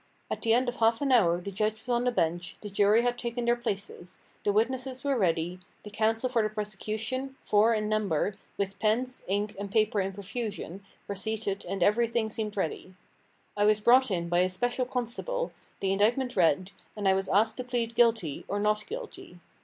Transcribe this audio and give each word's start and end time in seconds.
At 0.31 0.41
the 0.41 0.51
end 0.55 0.67
of 0.67 0.77
half 0.77 0.99
an 1.03 1.11
hour 1.11 1.39
the 1.39 1.51
judge 1.51 1.73
was 1.73 1.89
on 1.89 2.05
the 2.05 2.11
bench, 2.11 2.57
the 2.61 2.71
jury 2.71 3.03
had 3.03 3.19
taken 3.19 3.45
their 3.45 3.55
places; 3.55 4.19
the 4.43 4.51
witnesses 4.51 5.03
were 5.03 5.15
ready; 5.15 5.59
the 5.83 5.91
counsel 5.91 6.27
for 6.27 6.41
the 6.41 6.49
prosecution, 6.49 7.35
four 7.45 7.75
in 7.75 7.87
number, 7.87 8.33
with 8.57 8.79
pens, 8.79 9.23
ink, 9.27 9.55
and 9.59 9.69
paper 9.71 10.01
in 10.01 10.11
profusion, 10.11 10.83
were 11.07 11.13
seated 11.13 11.65
and 11.65 11.83
everything 11.83 12.31
seemed 12.31 12.57
ready. 12.57 12.95
I 13.55 13.65
was 13.65 13.79
brought 13.79 14.09
in 14.09 14.27
by 14.27 14.39
a 14.39 14.49
special 14.49 14.87
constable, 14.87 15.51
the 15.81 15.91
indictment 15.91 16.35
read, 16.35 16.71
and 16.97 17.07
I 17.07 17.13
was 17.13 17.29
asked 17.29 17.57
to 17.57 17.63
plead 17.63 17.93
guilty, 17.93 18.43
or 18.47 18.59
not 18.59 18.87
guilty. 18.87 19.37